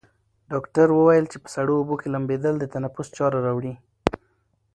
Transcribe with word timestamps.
ډاکټره 0.51 0.93
وویل 0.95 1.25
چې 1.31 1.37
په 1.43 1.49
سړو 1.55 1.73
اوبو 1.79 1.95
کې 2.01 2.07
لامبېدل 2.13 2.55
د 2.59 2.65
تنفس 2.73 3.07
چاره 3.17 3.37
راوړي. 3.45 3.73